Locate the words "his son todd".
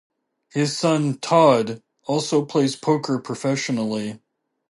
0.51-1.83